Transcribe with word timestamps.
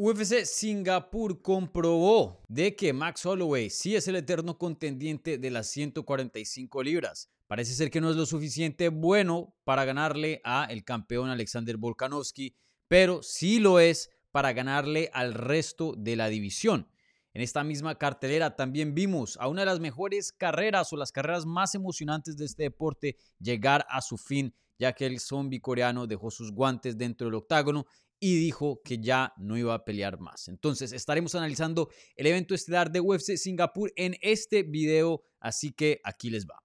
UFC 0.00 0.44
Singapur 0.44 1.42
comprobó 1.42 2.40
de 2.46 2.76
que 2.76 2.92
Max 2.92 3.26
Holloway 3.26 3.68
sí 3.68 3.96
es 3.96 4.06
el 4.06 4.14
eterno 4.14 4.56
contendiente 4.56 5.38
de 5.38 5.50
las 5.50 5.66
145 5.70 6.84
libras. 6.84 7.28
Parece 7.48 7.74
ser 7.74 7.90
que 7.90 8.00
no 8.00 8.08
es 8.08 8.14
lo 8.14 8.24
suficiente 8.24 8.90
bueno 8.90 9.56
para 9.64 9.84
ganarle 9.84 10.40
a 10.44 10.66
el 10.70 10.84
campeón 10.84 11.30
Alexander 11.30 11.76
Volkanovski, 11.78 12.54
pero 12.86 13.24
sí 13.24 13.58
lo 13.58 13.80
es 13.80 14.10
para 14.30 14.52
ganarle 14.52 15.10
al 15.12 15.34
resto 15.34 15.96
de 15.98 16.14
la 16.14 16.28
división. 16.28 16.86
En 17.34 17.42
esta 17.42 17.64
misma 17.64 17.96
cartelera 17.96 18.54
también 18.54 18.94
vimos 18.94 19.36
a 19.40 19.48
una 19.48 19.62
de 19.62 19.66
las 19.66 19.80
mejores 19.80 20.30
carreras 20.30 20.92
o 20.92 20.96
las 20.96 21.10
carreras 21.10 21.44
más 21.44 21.74
emocionantes 21.74 22.36
de 22.36 22.44
este 22.44 22.62
deporte 22.62 23.16
llegar 23.40 23.84
a 23.90 24.00
su 24.00 24.16
fin, 24.16 24.54
ya 24.78 24.92
que 24.92 25.06
el 25.06 25.18
zombie 25.18 25.60
coreano 25.60 26.06
dejó 26.06 26.30
sus 26.30 26.52
guantes 26.52 26.96
dentro 26.96 27.26
del 27.26 27.34
octágono 27.34 27.84
y 28.20 28.36
dijo 28.36 28.80
que 28.84 28.98
ya 28.98 29.32
no 29.36 29.56
iba 29.56 29.74
a 29.74 29.84
pelear 29.84 30.18
más. 30.18 30.48
Entonces 30.48 30.92
estaremos 30.92 31.34
analizando 31.34 31.88
el 32.16 32.26
evento 32.26 32.54
estelar 32.54 32.90
de 32.90 33.00
UFC 33.00 33.36
Singapur 33.36 33.92
en 33.96 34.16
este 34.20 34.62
video, 34.62 35.22
así 35.40 35.72
que 35.72 36.00
aquí 36.04 36.30
les 36.30 36.46
va. 36.46 36.62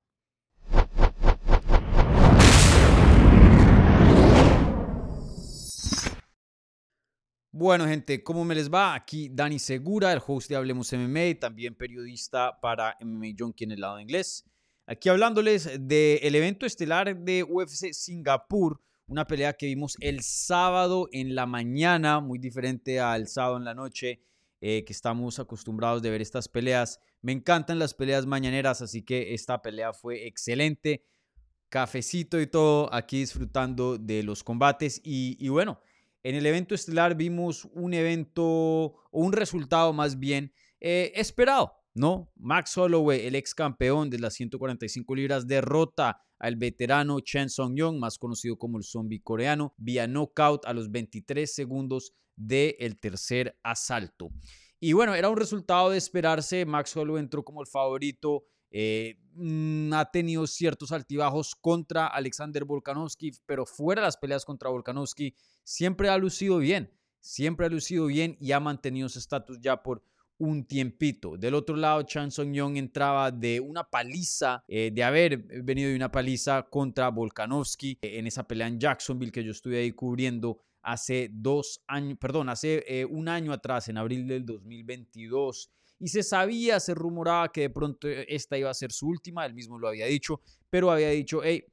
Bueno, 7.55 7.85
gente, 7.85 8.24
¿cómo 8.24 8.44
me 8.44 8.55
les 8.55 8.68
va? 8.74 8.96
Aquí 8.96 9.30
Dani 9.32 9.60
Segura, 9.60 10.12
el 10.12 10.20
host 10.26 10.49
de 10.49 10.55
Hablemos 10.55 10.91
MMA, 10.91 11.40
también 11.40 11.76
periodista 11.76 12.60
para 12.60 12.98
MMA 12.99 13.27
Junkie 13.38 13.66
en 13.66 13.74
el 13.74 13.82
lado 13.82 13.99
inglés. 13.99 14.44
Aquí 14.88 15.08
hablándoles 15.08 15.70
del 15.80 16.34
evento 16.34 16.66
estelar 16.66 17.16
de 17.16 17.44
UFC 17.44 17.94
Singapur, 17.94 18.82
una 19.07 19.25
pelea 19.25 19.53
que 19.53 19.67
vimos 19.67 19.98
el 19.99 20.21
sábado 20.21 21.09
en 21.12 21.35
la 21.35 21.45
mañana, 21.45 22.20
muy 22.20 22.39
diferente 22.39 22.99
al 22.99 23.27
sábado 23.27 23.57
en 23.57 23.66
la 23.66 23.73
noche, 23.73 24.21
eh, 24.62 24.85
que 24.85 24.93
estamos 24.93 25.39
acostumbrados 25.39 26.02
de 26.02 26.09
ver 26.09 26.21
estas 26.21 26.48
peleas. 26.48 26.99
Me 27.21 27.32
encantan 27.32 27.79
las 27.79 27.93
peleas 27.93 28.26
mañaneras, 28.26 28.82
así 28.82 29.01
que 29.01 29.34
esta 29.34 29.62
pelea 29.62 29.93
fue 29.93 30.26
excelente. 30.26 31.05
Cafecito 31.70 32.40
y 32.40 32.48
todo, 32.48 32.93
aquí 32.93 33.20
disfrutando 33.20 33.98
de 33.98 34.23
los 34.23 34.43
combates. 34.43 35.01
Y, 35.04 35.48
bueno, 35.49 35.82
en 36.21 36.35
el 36.35 36.45
evento 36.45 36.76
estelar 36.76 37.15
vimos 37.15 37.65
un 37.73 37.93
evento, 37.93 38.43
o 38.43 38.95
un 39.12 39.34
resultado 39.34 39.91
más 39.91 40.20
bien, 40.20 40.54
eh, 40.79 41.12
esperado. 41.15 41.82
¿No? 41.94 42.32
Max 42.36 42.77
Holloway, 42.77 43.26
el 43.26 43.36
ex 43.36 43.54
campeón 43.54 44.10
de 44.10 44.20
las 44.20 44.34
145 44.34 45.16
libras, 45.16 45.48
derrota 45.48 46.22
al 46.40 46.55
veterano 46.55 47.20
Chen 47.20 47.50
Song-yong, 47.50 48.00
más 48.00 48.18
conocido 48.18 48.58
como 48.58 48.77
el 48.77 48.84
zombie 48.84 49.22
coreano, 49.22 49.74
vía 49.77 50.08
knockout 50.08 50.66
a 50.66 50.74
los 50.74 50.91
23 50.91 51.54
segundos 51.54 52.13
del 52.35 53.00
tercer 53.00 53.58
asalto. 53.63 54.32
Y 54.80 54.94
bueno, 54.94 55.16
era 55.16 55.30
un 55.30 55.38
resultado 55.38 55.90
de 55.91 55.98
esperarse. 55.98 56.66
Max 56.66 56.98
Holloway 56.98 57.24
entró 57.24 57.46
como 57.46 57.62
el 57.62 57.68
favorito. 57.68 58.44
Eh, 58.70 59.18
mm, 59.35 59.94
ha 59.94 60.12
tenido 60.12 60.46
ciertos 60.46 60.91
altibajos 60.91 61.55
contra 61.55 62.07
Alexander 62.07 62.66
Volkanovski, 62.66 63.32
pero 63.46 63.66
fuera 63.66 64.02
de 64.02 64.07
las 64.07 64.18
peleas 64.18 64.44
contra 64.44 64.69
Volkanovski, 64.69 65.35
siempre 65.63 66.09
ha 66.09 66.18
lucido 66.18 66.57
bien. 66.57 66.91
Siempre 67.22 67.68
ha 67.68 67.69
lucido 67.69 68.07
bien 68.07 68.35
y 68.41 68.52
ha 68.52 68.59
mantenido 68.59 69.07
su 69.07 69.19
estatus 69.19 69.57
ya 69.62 69.81
por 69.81 70.03
un 70.44 70.66
tiempito. 70.66 71.38
Del 71.38 71.53
otro 71.53 71.78
lado, 71.78 72.03
Chan 72.03 72.30
Song 72.30 72.52
Young 72.52 72.75
entraba 72.75 73.31
de 73.31 73.62
una 73.62 73.84
paliza, 73.86 74.62
eh, 74.68 74.91
de 74.94 75.02
haber 75.02 75.38
venido 75.63 75.90
de 75.90 75.96
una 75.96 76.12
paliza 76.12 76.63
contra 76.63 77.08
Volkanovski 77.09 77.97
eh, 78.02 78.19
en 78.19 78.28
esa 78.28 78.46
pelea 78.46 78.68
en 78.68 78.78
Jacksonville 78.78 79.31
que 79.31 79.44
yo 79.44 79.52
estuve 79.52 79.80
ahí 79.80 79.91
cubriendo 79.94 80.59
hace 80.81 81.30
dos 81.31 81.81
años, 81.88 82.18
perdón, 82.19 82.50
hace 82.50 82.84
eh, 82.88 83.06
un 83.06 83.30
año 83.30 83.53
atrás, 83.53 83.88
en 83.88 83.97
abril 83.97 84.28
del 84.28 84.46
2022. 84.46 85.72
Y 86.00 86.09
se 86.09 86.24
sabía, 86.24 86.81
se 86.81 86.94
rumoraba 86.94 87.50
que 87.50 87.62
de 87.62 87.69
pronto 87.69 88.09
esta 88.09 88.57
iba 88.57 88.69
a 88.69 88.74
ser 88.74 88.91
su 88.91 89.07
última, 89.07 89.46
él 89.46 89.53
mismo 89.53 89.80
lo 89.80 89.88
había 89.88 90.07
dicho, 90.07 90.41
pero 90.69 90.91
había 90.91 91.09
dicho, 91.09 91.41
hey, 91.41 91.63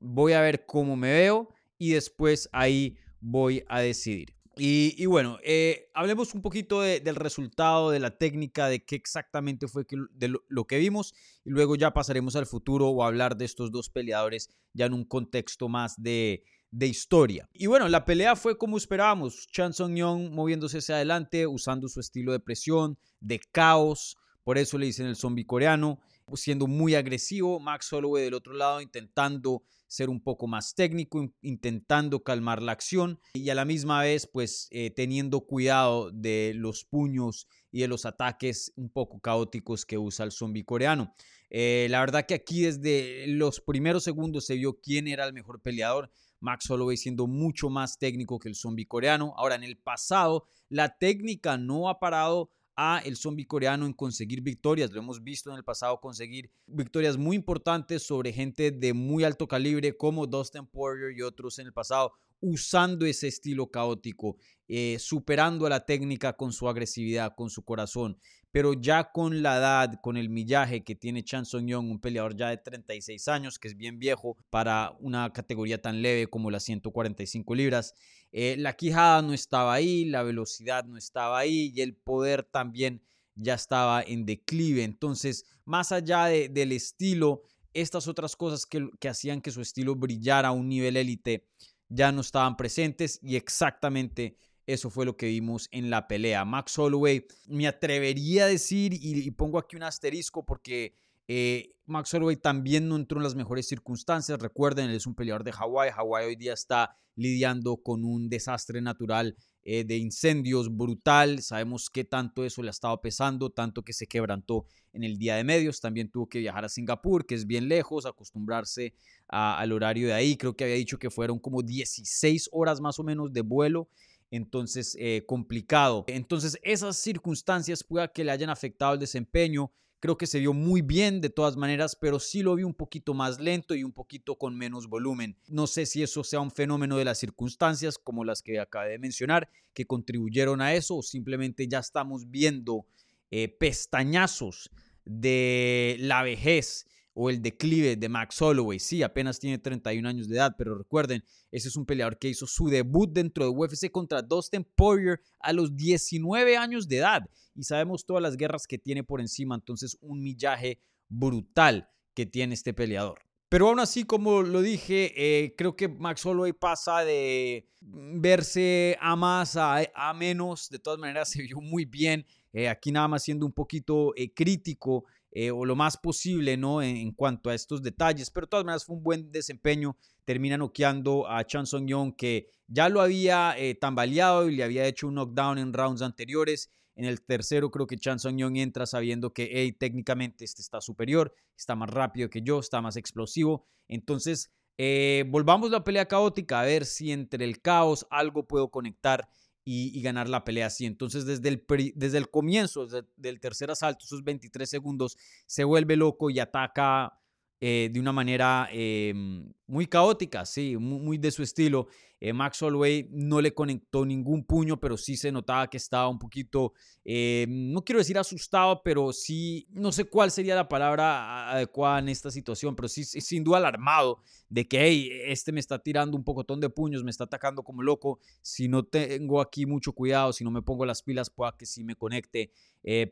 voy 0.00 0.34
a 0.34 0.42
ver 0.42 0.66
cómo 0.66 0.96
me 0.96 1.12
veo 1.12 1.48
y 1.78 1.92
después 1.92 2.50
ahí 2.52 2.98
voy 3.20 3.64
a 3.68 3.80
decidir. 3.80 4.37
Y, 4.58 5.06
bueno, 5.06 5.38
eh, 5.44 5.88
hablemos 5.94 6.34
un 6.34 6.42
poquito 6.42 6.80
del 6.82 7.14
resultado, 7.14 7.90
de 7.90 8.00
la 8.00 8.16
técnica, 8.16 8.68
de 8.68 8.84
qué 8.84 8.96
exactamente 8.96 9.68
fue 9.68 9.86
de 10.12 10.34
lo, 10.48 10.66
que 10.66 10.78
vimos 10.78 11.14
y 11.44 11.50
luego 11.50 11.76
ya 11.76 11.92
pasaremos 11.92 12.34
al 12.36 12.46
futuro 12.46 12.88
o 12.88 13.04
hablar 13.04 13.36
de 13.36 13.44
estos 13.44 13.70
dos 13.70 13.88
peleadores 13.88 14.50
ya 14.72 14.86
en 14.86 14.94
un 14.94 15.04
contexto 15.04 15.68
más 15.68 15.94
de, 16.02 16.42
historia. 16.80 17.48
Y 17.52 17.66
bueno, 17.66 17.88
la 17.88 18.04
pelea 18.04 18.36
fue 18.36 18.58
como 18.58 18.76
esperábamos, 18.76 19.46
Chan 19.52 19.72
Song 19.72 19.94
Young 19.94 20.30
moviéndose 20.30 20.78
hacia 20.78 20.96
adelante, 20.96 21.46
usando 21.46 21.88
su 21.88 22.00
estilo 22.00 22.32
de 22.32 22.40
presión, 22.40 22.98
de 23.20 23.40
caos, 23.52 24.16
por 24.42 24.58
eso 24.58 24.76
le 24.76 24.86
dicen 24.86 25.06
el 25.06 25.16
zombie 25.16 25.46
coreano, 25.46 26.00
siendo 26.36 26.66
muy 26.66 26.94
agresivo, 26.94 27.60
Max 27.60 27.92
Holloway 27.92 28.24
del 28.24 28.34
otro 28.34 28.52
lado 28.52 28.80
intentando 28.80 29.62
ser 29.86 30.10
un 30.10 30.20
poco 30.20 30.46
más 30.46 30.74
técnico, 30.74 31.32
intentando 31.40 32.22
calmar 32.22 32.62
la 32.62 32.72
acción 32.72 33.20
y 33.32 33.48
a 33.50 33.54
la 33.54 33.64
misma 33.64 34.02
vez 34.02 34.26
pues 34.26 34.68
eh, 34.70 34.90
teniendo 34.90 35.40
cuidado 35.40 36.10
de 36.10 36.52
los 36.54 36.84
puños 36.84 37.48
y 37.72 37.80
de 37.80 37.88
los 37.88 38.04
ataques 38.04 38.72
un 38.76 38.90
poco 38.90 39.18
caóticos 39.20 39.86
que 39.86 39.98
usa 39.98 40.24
el 40.24 40.32
zombie 40.32 40.64
coreano. 40.64 41.14
Eh, 41.50 41.86
la 41.90 42.00
verdad 42.00 42.26
que 42.26 42.34
aquí 42.34 42.62
desde 42.62 43.26
los 43.28 43.60
primeros 43.60 44.04
segundos 44.04 44.44
se 44.46 44.56
vio 44.56 44.78
quién 44.80 45.08
era 45.08 45.24
el 45.24 45.32
mejor 45.32 45.60
peleador. 45.60 46.10
Max 46.40 46.70
Holloway 46.70 46.96
siendo 46.96 47.26
mucho 47.26 47.68
más 47.68 47.98
técnico 47.98 48.38
que 48.38 48.48
el 48.48 48.54
zombie 48.54 48.86
coreano. 48.86 49.34
Ahora, 49.36 49.56
en 49.56 49.64
el 49.64 49.76
pasado, 49.76 50.46
la 50.68 50.96
técnica 50.96 51.56
no 51.58 51.88
ha 51.88 51.98
parado 51.98 52.50
a 52.80 53.00
el 53.04 53.16
zombie 53.16 53.44
coreano 53.44 53.86
en 53.86 53.92
conseguir 53.92 54.40
victorias. 54.40 54.92
Lo 54.92 55.00
hemos 55.00 55.24
visto 55.24 55.50
en 55.50 55.56
el 55.56 55.64
pasado 55.64 56.00
conseguir 56.00 56.48
victorias 56.64 57.16
muy 57.16 57.34
importantes 57.34 58.04
sobre 58.04 58.32
gente 58.32 58.70
de 58.70 58.92
muy 58.92 59.24
alto 59.24 59.48
calibre 59.48 59.96
como 59.96 60.28
Dustin 60.28 60.64
Poirier 60.64 61.10
y 61.10 61.22
otros 61.22 61.58
en 61.58 61.66
el 61.66 61.72
pasado, 61.72 62.12
usando 62.40 63.04
ese 63.04 63.26
estilo 63.26 63.68
caótico, 63.68 64.36
eh, 64.68 64.96
superando 65.00 65.66
a 65.66 65.70
la 65.70 65.84
técnica 65.84 66.34
con 66.34 66.52
su 66.52 66.68
agresividad, 66.68 67.34
con 67.36 67.50
su 67.50 67.64
corazón. 67.64 68.16
Pero 68.50 68.72
ya 68.72 69.12
con 69.12 69.42
la 69.42 69.58
edad, 69.58 70.00
con 70.00 70.16
el 70.16 70.30
millaje 70.30 70.82
que 70.82 70.94
tiene 70.94 71.22
Chan 71.22 71.44
Song 71.44 71.66
Young, 71.66 71.90
un 71.90 72.00
peleador 72.00 72.34
ya 72.34 72.48
de 72.48 72.56
36 72.56 73.28
años, 73.28 73.58
que 73.58 73.68
es 73.68 73.76
bien 73.76 73.98
viejo 73.98 74.36
para 74.50 74.96
una 75.00 75.32
categoría 75.32 75.82
tan 75.82 76.00
leve 76.00 76.28
como 76.28 76.50
las 76.50 76.62
145 76.64 77.54
libras, 77.54 77.94
eh, 78.32 78.56
la 78.58 78.74
quijada 78.74 79.22
no 79.22 79.34
estaba 79.34 79.74
ahí, 79.74 80.04
la 80.06 80.22
velocidad 80.22 80.84
no 80.84 80.96
estaba 80.96 81.38
ahí 81.38 81.72
y 81.74 81.80
el 81.82 81.94
poder 81.94 82.42
también 82.42 83.02
ya 83.34 83.54
estaba 83.54 84.02
en 84.02 84.26
declive. 84.26 84.82
Entonces, 84.82 85.44
más 85.64 85.92
allá 85.92 86.24
del 86.26 86.72
estilo, 86.72 87.42
estas 87.72 88.08
otras 88.08 88.36
cosas 88.36 88.66
que, 88.66 88.88
que 88.98 89.08
hacían 89.08 89.40
que 89.40 89.50
su 89.50 89.60
estilo 89.60 89.94
brillara 89.94 90.48
a 90.48 90.52
un 90.52 90.68
nivel 90.68 90.96
élite 90.96 91.46
ya 91.88 92.12
no 92.12 92.20
estaban 92.20 92.56
presentes 92.56 93.18
y 93.22 93.36
exactamente 93.36 94.36
eso 94.68 94.90
fue 94.90 95.06
lo 95.06 95.16
que 95.16 95.28
vimos 95.28 95.66
en 95.72 95.88
la 95.88 96.06
pelea. 96.06 96.44
Max 96.44 96.78
Holloway, 96.78 97.26
me 97.46 97.66
atrevería 97.66 98.44
a 98.44 98.48
decir, 98.48 98.92
y, 98.92 99.30
pongo 99.30 99.58
aquí 99.58 99.76
un 99.76 99.82
asterisco 99.82 100.44
porque 100.44 100.94
eh, 101.26 101.72
Max 101.86 102.12
Holloway 102.12 102.36
también 102.36 102.86
no 102.86 102.96
entró 102.96 103.18
en 103.18 103.24
las 103.24 103.34
mejores 103.34 103.66
circunstancias. 103.66 104.38
Recuerden, 104.38 104.90
él 104.90 104.96
es 104.96 105.06
un 105.06 105.14
peleador 105.14 105.42
de 105.42 105.52
Hawái. 105.52 105.90
Hawái 105.92 106.26
hoy 106.26 106.36
día 106.36 106.52
está 106.52 106.94
lidiando 107.16 107.78
con 107.78 108.04
un 108.04 108.28
desastre 108.28 108.82
natural 108.82 109.38
eh, 109.62 109.84
de 109.84 109.96
incendios 109.96 110.76
brutal. 110.76 111.40
Sabemos 111.40 111.88
qué 111.88 112.04
tanto 112.04 112.44
eso 112.44 112.62
le 112.62 112.68
ha 112.68 112.70
estado 112.70 113.00
pesando, 113.00 113.48
tanto 113.48 113.82
que 113.82 113.94
se 113.94 114.06
quebrantó 114.06 114.66
en 114.92 115.02
el 115.02 115.16
día 115.16 115.36
de 115.36 115.44
medios. 115.44 115.80
También 115.80 116.10
tuvo 116.10 116.28
que 116.28 116.40
viajar 116.40 116.66
a 116.66 116.68
Singapur, 116.68 117.24
que 117.24 117.36
es 117.36 117.46
bien 117.46 117.68
lejos, 117.68 118.04
acostumbrarse 118.04 118.92
al 119.28 119.72
horario 119.72 120.08
de 120.08 120.12
ahí. 120.12 120.36
Creo 120.36 120.54
que 120.54 120.64
había 120.64 120.76
dicho 120.76 120.98
que 120.98 121.08
fueron 121.08 121.38
como 121.38 121.62
16 121.62 122.50
horas 122.52 122.82
más 122.82 122.98
o 122.98 123.02
menos 123.02 123.32
de 123.32 123.40
vuelo. 123.40 123.88
Entonces, 124.30 124.96
eh, 124.98 125.24
complicado. 125.26 126.04
Entonces, 126.06 126.58
esas 126.62 126.96
circunstancias 126.96 127.82
pueda 127.82 128.08
que 128.08 128.24
le 128.24 128.32
hayan 128.32 128.50
afectado 128.50 128.94
el 128.94 129.00
desempeño. 129.00 129.72
Creo 130.00 130.16
que 130.16 130.26
se 130.26 130.38
vio 130.38 130.52
muy 130.52 130.82
bien 130.82 131.20
de 131.20 131.30
todas 131.30 131.56
maneras, 131.56 131.96
pero 132.00 132.20
sí 132.20 132.42
lo 132.42 132.54
vi 132.54 132.62
un 132.62 132.74
poquito 132.74 133.14
más 133.14 133.40
lento 133.40 133.74
y 133.74 133.82
un 133.82 133.92
poquito 133.92 134.36
con 134.36 134.56
menos 134.56 134.88
volumen. 134.88 135.36
No 135.48 135.66
sé 135.66 135.86
si 135.86 136.02
eso 136.02 136.22
sea 136.22 136.40
un 136.40 136.52
fenómeno 136.52 136.98
de 136.98 137.04
las 137.04 137.18
circunstancias 137.18 137.98
como 137.98 138.24
las 138.24 138.42
que 138.42 138.60
acabé 138.60 138.90
de 138.90 138.98
mencionar, 138.98 139.48
que 139.74 139.86
contribuyeron 139.86 140.60
a 140.60 140.74
eso, 140.74 140.98
o 140.98 141.02
simplemente 141.02 141.66
ya 141.66 141.80
estamos 141.80 142.30
viendo 142.30 142.86
eh, 143.30 143.48
pestañazos 143.48 144.70
de 145.04 145.96
la 145.98 146.22
vejez 146.22 146.86
o 147.20 147.30
el 147.30 147.42
declive 147.42 147.96
de 147.96 148.08
Max 148.08 148.40
Holloway. 148.40 148.78
Sí, 148.78 149.02
apenas 149.02 149.40
tiene 149.40 149.58
31 149.58 150.08
años 150.08 150.28
de 150.28 150.36
edad, 150.36 150.54
pero 150.56 150.78
recuerden, 150.78 151.24
ese 151.50 151.66
es 151.66 151.74
un 151.74 151.84
peleador 151.84 152.16
que 152.16 152.28
hizo 152.28 152.46
su 152.46 152.68
debut 152.68 153.10
dentro 153.12 153.44
de 153.44 153.50
UFC 153.50 153.90
contra 153.90 154.22
Dustin 154.22 154.64
Poirier 154.76 155.20
a 155.40 155.52
los 155.52 155.74
19 155.74 156.56
años 156.56 156.86
de 156.86 156.98
edad. 156.98 157.28
Y 157.56 157.64
sabemos 157.64 158.06
todas 158.06 158.22
las 158.22 158.36
guerras 158.36 158.68
que 158.68 158.78
tiene 158.78 159.02
por 159.02 159.20
encima, 159.20 159.56
entonces 159.56 159.98
un 160.00 160.22
millaje 160.22 160.80
brutal 161.08 161.90
que 162.14 162.24
tiene 162.24 162.54
este 162.54 162.72
peleador. 162.72 163.18
Pero 163.48 163.68
aún 163.68 163.80
así, 163.80 164.04
como 164.04 164.42
lo 164.42 164.62
dije, 164.62 165.12
eh, 165.16 165.56
creo 165.56 165.74
que 165.74 165.88
Max 165.88 166.24
Holloway 166.24 166.52
pasa 166.52 167.00
de 167.00 167.66
verse 167.80 168.96
a 169.00 169.16
más 169.16 169.56
a, 169.56 169.80
a 169.92 170.14
menos. 170.14 170.68
De 170.70 170.78
todas 170.78 171.00
maneras, 171.00 171.30
se 171.32 171.42
vio 171.42 171.60
muy 171.60 171.84
bien. 171.84 172.24
Eh, 172.52 172.68
aquí 172.68 172.92
nada 172.92 173.08
más 173.08 173.24
siendo 173.24 173.44
un 173.44 173.52
poquito 173.52 174.14
eh, 174.16 174.32
crítico 174.32 175.04
o 175.54 175.64
lo 175.64 175.76
más 175.76 175.96
posible, 175.96 176.56
¿no? 176.56 176.82
En, 176.82 177.12
cuanto 177.12 177.50
a 177.50 177.54
estos 177.54 177.82
detalles. 177.82 178.30
Pero 178.30 178.46
de 178.46 178.50
todas 178.50 178.64
maneras 178.64 178.84
fue 178.84 178.96
un 178.96 179.02
buen 179.02 179.30
desempeño. 179.30 179.96
Termina 180.24 180.56
noqueando 180.56 181.28
a 181.28 181.44
Chan 181.44 181.66
Song 181.66 181.86
Yong, 181.86 182.16
que 182.16 182.50
ya 182.66 182.88
lo 182.88 183.00
había 183.00 183.54
tambaleado 183.80 184.48
y 184.48 184.56
le 184.56 184.64
había 184.64 184.86
hecho 184.86 185.06
un 185.06 185.14
knockdown 185.14 185.58
en 185.58 185.72
rounds 185.72 186.02
anteriores. 186.02 186.70
En 186.96 187.04
el 187.04 187.22
tercero 187.22 187.70
creo 187.70 187.86
que 187.86 187.96
Chan 187.96 188.18
Song 188.18 188.36
Young 188.36 188.56
entra 188.56 188.84
sabiendo 188.84 189.32
que 189.32 189.76
técnicamente 189.78 190.44
este 190.44 190.62
está 190.62 190.80
superior, 190.80 191.32
está 191.56 191.76
más 191.76 191.90
rápido 191.90 192.28
que 192.28 192.42
yo, 192.42 192.58
está 192.58 192.80
más 192.82 192.96
explosivo. 192.96 193.64
Entonces, 193.86 194.50
eh, 194.80 195.24
volvamos 195.28 195.72
la 195.72 195.82
pelea 195.82 196.06
caótica 196.06 196.60
a 196.60 196.64
ver 196.64 196.86
si 196.86 197.10
entre 197.10 197.44
el 197.44 197.60
caos 197.60 198.06
algo 198.10 198.46
puedo 198.46 198.70
conectar 198.70 199.28
y, 199.70 200.00
ganar 200.00 200.30
la 200.30 200.44
pelea 200.44 200.66
así. 200.66 200.86
Entonces, 200.86 201.26
desde 201.26 201.50
el, 201.50 201.64
desde 201.94 202.16
el 202.16 202.30
comienzo 202.30 202.86
del 203.16 203.38
tercer 203.38 203.70
asalto, 203.70 204.06
esos 204.06 204.24
23 204.24 204.68
segundos, 204.68 205.18
se 205.44 205.62
vuelve 205.62 205.94
loco 205.94 206.30
y 206.30 206.38
ataca 206.38 207.20
eh, 207.60 207.90
de 207.92 208.00
una 208.00 208.12
manera 208.12 208.68
em, 208.72 209.52
muy 209.66 209.86
caótica, 209.86 210.46
sí, 210.46 210.78
muy, 210.78 211.18
de 211.18 211.30
su 211.30 211.42
estilo. 211.42 211.88
Eh, 212.20 212.32
Max 212.32 212.60
Holloway 212.62 213.08
no 213.12 213.40
le 213.40 213.54
conectó 213.54 214.04
ningún 214.04 214.44
puño, 214.44 214.80
pero 214.80 214.96
sí 214.96 215.16
se 215.16 215.30
notaba 215.30 215.68
que 215.70 215.76
estaba 215.76 216.08
un 216.08 216.18
poquito, 216.18 216.72
eh, 217.04 217.46
no 217.48 217.84
quiero 217.84 218.00
decir 218.00 218.18
asustado, 218.18 218.82
pero 218.82 219.12
sí, 219.12 219.68
no 219.70 219.92
sé 219.92 220.04
cuál 220.04 220.30
sería 220.30 220.56
la 220.56 220.68
palabra 220.68 221.50
adecuada 221.50 222.00
en 222.00 222.08
esta 222.08 222.30
situación, 222.30 222.74
pero 222.74 222.88
sí, 222.88 223.04
sin 223.04 223.44
duda 223.44 223.58
alarmado 223.58 224.20
de 224.48 224.66
que, 224.66 224.80
hey, 224.80 225.10
este 225.26 225.52
me 225.52 225.60
está 225.60 225.78
tirando 225.78 226.16
un 226.16 226.24
pocotón 226.24 226.60
de 226.60 226.70
puños, 226.70 227.04
me 227.04 227.10
está 227.10 227.24
atacando 227.24 227.62
como 227.62 227.82
loco, 227.82 228.18
si 228.42 228.68
no 228.68 228.84
tengo 228.84 229.40
aquí 229.40 229.66
mucho 229.66 229.92
cuidado, 229.92 230.32
si 230.32 230.42
no 230.42 230.50
me 230.50 230.62
pongo 230.62 230.84
las 230.86 231.02
pilas, 231.02 231.30
pueda 231.30 231.56
que 231.56 231.66
sí 231.66 231.84
me 231.84 231.94
conecte. 231.94 232.50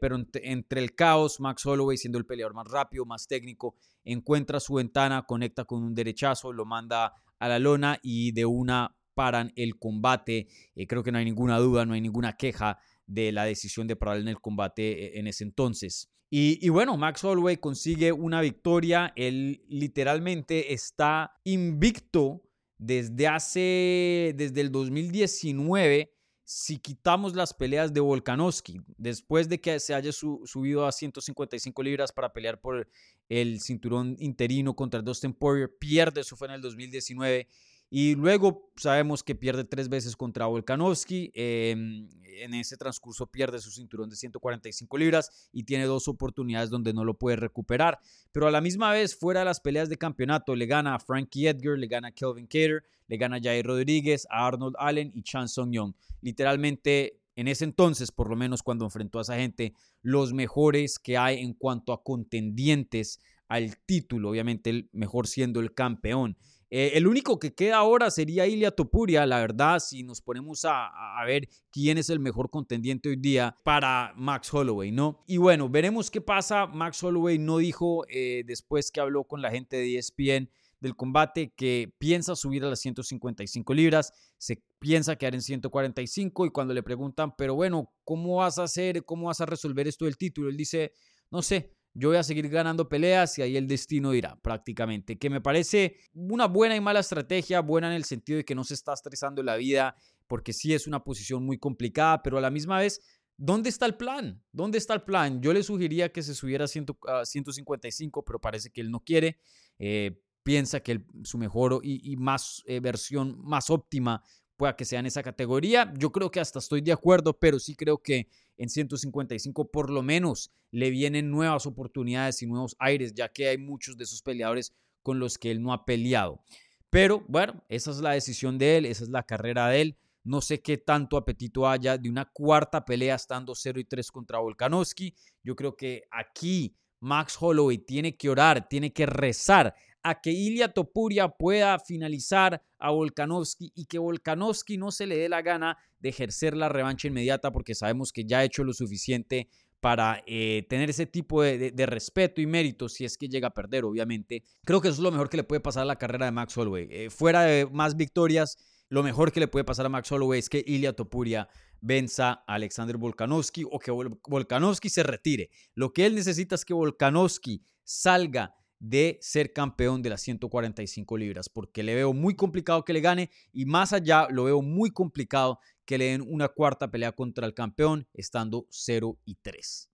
pero 0.01 0.17
entre 0.43 0.81
el 0.81 0.95
caos, 0.95 1.39
Max 1.41 1.65
Holloway 1.67 1.97
siendo 1.97 2.19
el 2.19 2.27
peleador 2.27 2.55
más 2.55 2.67
rápido, 2.69 3.05
más 3.05 3.29
técnico, 3.29 3.77
encuentra 4.05 4.59
su 4.61 4.75
ventana, 4.75 5.23
conecta 5.27 5.65
con 5.65 5.83
un 5.83 5.95
derechazo, 5.95 6.53
lo 6.53 6.65
manda 6.65 7.13
a 7.39 7.49
la 7.49 7.59
lona 7.59 7.99
y 8.03 8.33
de 8.33 8.47
una 8.47 8.97
paran 9.15 9.53
el 9.57 9.79
combate. 9.79 10.49
Eh, 10.75 10.87
creo 10.87 11.03
que 11.03 11.13
no 11.13 11.19
hay 11.19 11.25
ninguna 11.25 11.59
duda, 11.59 11.87
no 11.87 11.95
hay 11.95 12.01
ninguna 12.01 12.37
queja 12.37 12.79
de 13.07 13.33
la 13.33 13.45
decisión 13.45 13.87
de 13.87 13.97
parar 13.97 14.19
en 14.19 14.29
el 14.29 14.41
combate 14.41 15.07
eh, 15.07 15.19
en 15.19 15.27
ese 15.27 15.45
entonces. 15.45 16.11
Y, 16.29 16.69
bueno, 16.71 16.97
Max 16.97 17.23
Holloway 17.23 17.57
consigue 17.57 18.11
una 18.11 18.41
victoria. 18.41 19.13
Él 19.15 19.63
literalmente 19.69 20.75
está 20.75 21.33
invicto 21.45 22.43
desde 22.79 23.29
hace, 23.29 24.35
desde 24.37 24.61
el 24.61 24.73
2019 24.73 26.16
si 26.49 26.79
quitamos 26.79 27.35
las 27.35 27.53
peleas 27.53 27.93
de 27.93 27.99
Volkanovski, 27.99 28.81
después 28.97 29.49
de 29.49 29.61
que 29.61 29.81
se 29.81 29.95
haya 29.95 30.13
subido 30.13 30.87
a 30.87 30.93
155 30.93 31.83
libras 31.83 32.13
para 32.13 32.33
pelear 32.33 32.61
por 32.61 32.89
el 33.29 33.61
cinturón 33.61 34.15
interino 34.21 34.77
contra 34.77 35.03
Dustin 35.03 35.35
Poirier, 35.35 35.77
pierde, 35.77 36.21
eso 36.21 36.37
fue 36.37 36.47
en 36.47 36.55
el 36.55 36.61
2019, 36.61 37.49
y 37.89 38.17
luego 38.17 38.71
sabemos 38.77 39.23
que 39.23 39.35
pierde 39.35 39.65
tres 39.65 39.89
veces 39.89 40.17
contra 40.17 40.47
Volkanovski. 40.47 41.31
Em, 41.35 42.09
en 42.39 42.55
ese 42.55 42.77
transcurso 42.77 43.27
pierde 43.27 43.61
su 43.61 43.71
cinturón 43.71 44.11
de 44.11 44.17
145 44.17 44.99
libras 44.99 45.49
y 45.53 45.63
tiene 45.63 45.85
dos 45.85 46.09
oportunidades 46.09 46.69
donde 46.69 46.93
no 46.93 47.05
lo 47.05 47.15
puede 47.15 47.37
recuperar. 47.37 47.99
Pero 48.33 48.49
a 48.49 48.51
la 48.51 48.61
misma 48.61 48.93
vez, 48.93 49.17
fuera 49.17 49.41
de 49.41 49.47
las 49.47 49.61
peleas 49.61 49.89
de 49.89 49.97
campeonato, 49.97 50.55
le 50.55 50.67
gana 50.67 50.95
a 50.95 50.99
Frankie 50.99 51.47
Edgar, 51.47 51.79
le 51.79 51.87
gana 51.87 52.09
a 52.09 52.13
Kelvin 52.13 52.47
Cater, 52.47 52.85
le 53.07 53.17
gana 53.17 53.37
a 53.37 53.41
Jair 53.41 53.65
Rodríguez, 53.65 54.27
a 54.31 54.47
Arnold 54.47 54.75
Allen 54.79 55.13
y 55.15 55.23
Chan 55.23 55.49
Song 55.49 55.71
Young. 55.71 55.95
Literalmente, 56.21 57.21
en 57.37 57.49
ese 57.49 57.65
entonces, 57.65 58.11
por 58.11 58.29
lo 58.29 58.37
menos 58.37 58.63
cuando 58.63 58.85
enfrentó 58.85 59.21
a 59.21 59.23
esa 59.23 59.37
gente, 59.37 59.75
los 60.03 60.33
mejores 60.33 60.99
que 60.99 61.17
hay 61.17 61.39
en 61.39 61.55
cuanto 61.55 61.93
a 61.93 62.03
contendientes 62.03 63.21
al 63.49 63.79
título, 63.79 64.31
obviamente 64.31 64.71
el 64.71 64.89
mejor 64.93 65.27
siendo 65.29 65.61
el 65.61 65.73
campeón. 65.73 66.37
Eh, 66.69 66.93
el 66.95 67.07
único 67.07 67.39
que 67.39 67.55
queda 67.55 67.77
ahora 67.77 68.11
sería 68.11 68.47
Ilia 68.47 68.73
Topuria, 68.73 69.25
la 69.25 69.39
verdad, 69.39 69.79
si 69.79 70.03
nos 70.03 70.21
ponemos 70.21 70.65
a, 70.65 70.91
ver 71.25 71.49
quién 71.71 71.99
es 71.99 72.11
el 72.11 72.19
mejor 72.19 72.51
contendiente 72.51 73.09
hoy 73.09 73.17
día 73.17 73.57
para 73.65 74.13
Max 74.17 74.53
Holloway, 74.53 74.91
¿no? 74.91 75.23
Y 75.27 75.37
bueno, 75.37 75.69
veremos 75.69 76.11
qué 76.11 76.21
pasa. 76.21 76.67
Max 76.67 77.03
Holloway 77.03 77.39
no 77.39 77.59
dijo 77.59 78.05
eh, 78.09 78.43
después 78.47 78.91
que 78.91 79.01
habló 79.01 79.25
con 79.25 79.43
la 79.43 79.51
gente 79.51 79.77
de 79.77 79.97
ESPN 79.97 80.51
del 80.81 80.97
combate 80.97 81.53
que 81.57 81.95
piensa 81.99 82.37
subir 82.37 82.65
a 82.65 82.69
las 82.69 82.81
155 82.81 83.75
libras, 83.75 84.13
se 84.37 84.63
piensa 84.79 85.17
quedar 85.17 85.35
en 85.35 85.43
145 85.43 86.47
y 86.47 86.51
cuando 86.51 86.75
le 86.75 86.83
preguntan, 86.83 87.35
pero 87.37 87.55
bueno, 87.55 87.93
¿cómo 88.05 88.37
vas 88.37 88.59
a 88.59 88.65
hacer? 88.65 89.05
¿Cómo 89.05 89.29
vas 89.29 89.41
a 89.41 89.47
resolver 89.47 89.89
esto 89.89 90.05
del 90.05 90.19
título? 90.19 90.49
Él 90.49 90.57
dice, 90.57 90.93
no 91.31 91.43
sé, 91.43 91.76
yo 91.99 92.11
voy 92.11 92.19
a 92.19 92.23
seguir 92.23 92.49
ganando 92.51 92.89
peleas 92.89 93.39
y 93.39 93.43
ahí 93.43 93.57
el 93.57 93.67
destino 93.67 94.13
irá 94.13 94.37
prácticamente. 94.43 95.19
Que 95.19 95.31
me 95.31 95.41
parece 95.41 95.97
una 96.13 96.47
buena 96.47 96.77
y 96.77 96.81
mala 96.81 97.01
estrategia, 97.01 97.61
buena 97.61 97.89
en 97.89 97.95
el 97.95 98.05
sentido 98.05 98.37
de 98.37 98.45
que 98.45 98.55
no 98.55 98.65
se 98.65 98.75
está 98.75 98.93
estresando 98.93 99.43
la 99.43 99.57
vida, 99.57 99.97
porque 100.27 100.53
sí 100.53 100.75
es 100.75 100.87
una 100.87 101.03
posición 101.03 101.45
muy 101.45 101.59
complicada, 101.59 102.23
pero 102.23 102.37
a 102.37 102.43
la 102.43 102.51
misma 102.51 102.79
vez, 102.79 103.01
¿dónde 103.39 103.71
está 103.71 103.87
el 103.87 103.95
plan? 103.95 104.43
¿Dónde 104.53 104.77
está 104.77 104.93
el 104.93 105.03
plan? 105.03 105.41
Yo 105.41 105.55
le 105.55 105.63
sugeriría 105.63 106.13
que 106.13 106.23
se 106.23 106.35
subiera 106.35 106.67
a, 106.67 107.25
155, 107.25 108.25
pero 108.25 108.41
parece 108.41 108.71
que 108.71 108.83
él 108.83 108.91
no 108.91 109.01
quiere. 109.01 109.39
Eh, 109.79 110.21
piensa 110.43 110.81
que 110.81 111.03
su 111.25 111.39
mejor 111.39 111.81
y, 111.83 112.15
más 112.17 112.63
eh, 112.67 112.81
versión 112.81 113.41
más 113.43 113.71
óptima 113.71 114.23
pueda 114.57 114.77
que 114.77 114.85
sea 114.85 115.01
en 115.01 115.07
esa 115.07 115.23
categoría. 115.23 115.93
Yo 115.97 116.11
creo 116.11 116.31
que 116.31 116.41
hasta 116.41 116.59
estoy 116.59 116.81
de 116.81 116.93
acuerdo, 116.93 117.39
pero 117.39 117.59
sí 117.59 117.77
creo 117.77 117.99
que 117.99 118.29
en 118.57 118.69
155 118.69 119.71
por 119.71 119.91
lo 119.91 120.03
menos 120.03 120.51
le 120.71 120.91
vienen 120.91 121.31
nuevas 121.31 121.67
oportunidades 121.67 122.43
y 122.43 122.47
nuevos 122.47 122.75
aires, 122.79 123.15
ya 123.15 123.29
que 123.29 123.49
hay 123.49 123.59
muchos 123.59 123.97
de 123.97 124.05
esos 124.05 124.23
peleadores 124.23 124.73
con 125.03 125.19
los 125.19 125.39
que 125.39 125.51
él 125.51 125.63
no 125.63 125.73
ha 125.73 125.85
peleado. 125.85 126.43
Pero 126.91 127.25
bueno, 127.29 127.63
esa 127.69 127.91
es 127.91 127.99
la 127.99 128.13
decisión 128.13 128.59
de 128.59 128.79
él, 128.79 128.87
esa 128.87 129.05
es 129.05 129.11
la 129.11 129.23
carrera 129.23 129.69
de 129.69 129.83
él. 129.83 129.97
No 130.25 130.41
sé 130.41 130.61
qué 130.61 130.79
tanto 130.79 131.17
apetito 131.17 131.69
haya 131.69 131.99
de 131.99 132.11
una 132.11 132.25
cuarta 132.25 132.85
pelea 132.85 133.15
estando 133.15 133.55
0 133.55 133.79
y 133.79 133.85
3 133.85 134.11
contra 134.11 134.39
Volkanovski. 134.39 135.15
Yo 135.45 135.55
creo 135.55 135.77
que 135.77 136.05
aquí 136.11 136.75
Max 137.01 137.37
Holloway 137.39 137.79
tiene 137.79 138.17
que 138.17 138.29
orar, 138.29 138.69
tiene 138.69 138.93
que 138.93 139.07
rezar 139.07 139.75
a 140.09 140.21
que 140.21 140.31
Ilia 140.31 140.69
Topuria 140.69 141.29
pueda 141.29 141.81
finalizar 141.81 142.63
a 142.79 142.91
Volkanovski 142.93 143.73
y 143.75 143.87
que 143.87 143.99
Volkanovski 143.99 144.79
no 144.79 144.93
se 144.93 145.05
le 145.05 145.17
dé 145.17 145.29
la 145.29 145.43
gana 145.43 145.77
de 145.99 146.11
ejercer 146.11 146.57
la 146.57 146.69
revancha 146.69 147.09
inmediata 147.09 147.51
porque 147.51 147.75
sabemos 147.75 148.13
que 148.13 148.25
ya 148.25 148.39
ha 148.39 148.45
hecho 148.45 148.63
lo 148.63 148.73
suficiente 148.73 149.49
para 149.81 150.23
eh, 150.29 150.65
tener 150.69 150.91
ese 150.91 151.07
tipo 151.07 151.43
de, 151.43 151.87
respeto 151.87 152.41
y 152.41 152.47
mérito 152.47 152.89
si 152.89 153.05
es 153.05 153.19
que 153.19 153.29
llega 153.29 153.49
a 153.49 153.55
perder, 153.55 153.85
obviamente. 153.85 154.45
Creo 154.65 154.81
que 154.81 154.89
eso 154.89 154.99
es 154.99 155.03
lo 155.03 155.11
mejor 155.11 155.29
que 155.29 155.39
le 155.39 155.45
puede 155.45 155.61
pasar 155.61 155.83
a 155.83 155.87
la 155.87 155.97
carrera 155.97 156.27
de 156.27 156.33
Max 156.33 156.57
Holloway. 156.57 156.87
Eh, 156.89 157.11
fuera 157.11 157.43
de 157.43 157.67
más 157.67 157.97
victorias, 157.97 158.59
lo 158.89 159.03
mejor 159.03 159.33
que 159.33 159.41
le 159.41 159.49
puede 159.49 159.65
pasar 159.65 159.87
a 159.87 159.89
Max 159.89 160.13
Holloway 160.13 160.39
es 160.39 160.49
que 160.49 160.63
Ilia 160.65 160.93
Topuria 160.93 161.49
venza 161.81 162.45
a 162.47 162.55
Alexander 162.55 162.97
Volkanovski 162.97 163.65
o 163.69 163.81
que 163.81 163.91
Volkanovski 163.91 164.89
se 164.89 165.03
retire. 165.03 165.51
Lo 165.75 165.93
que 165.93 166.07
él 166.07 166.15
necesita 166.15 166.55
es 166.55 166.65
que 166.65 166.75
Volkanovski 166.75 167.65
salga 167.83 168.55
de 168.79 169.19
ser 169.21 169.53
campeón 169.53 170.03
de 170.03 170.11
las 170.11 170.23
145 170.23 171.17
libras, 171.17 171.49
porque 171.49 171.83
le 171.83 171.95
veo 171.95 172.13
muy 172.13 172.37
complicado 172.37 172.85
que 172.85 172.93
le 172.93 173.01
gane 173.01 173.31
y 173.53 173.65
más 173.65 173.93
allá 173.93 174.29
lo 174.31 174.45
veo 174.45 174.63
muy 174.63 174.91
complicado 174.91 175.59
que 175.85 175.99
le 175.99 176.07
den 176.07 176.25
una 176.27 176.49
cuarta 176.49 176.91
pelea 176.91 177.13
contra 177.13 177.47
el 177.47 177.55
campeón 177.55 178.07
estando 178.13 178.67
0 178.71 179.19
y 179.25 179.37
3. 179.37 179.91